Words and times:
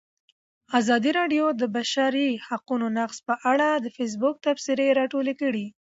ازادي 0.79 1.11
راډیو 1.19 1.45
د 1.53 1.55
د 1.61 1.63
بشري 1.75 2.29
حقونو 2.47 2.85
نقض 2.97 3.17
په 3.27 3.33
اړه 3.51 3.69
د 3.75 3.85
فیسبوک 3.95 4.35
تبصرې 4.45 4.87
راټولې 4.99 5.33
کړي. 5.41 5.65